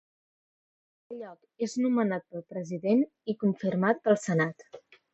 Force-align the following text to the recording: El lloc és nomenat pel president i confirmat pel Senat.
El 1.11 1.19
lloc 1.19 1.67
és 1.67 1.77
nomenat 1.83 2.27
pel 2.33 2.47
president 2.57 3.07
i 3.35 3.39
confirmat 3.45 4.07
pel 4.09 4.23
Senat. 4.29 4.71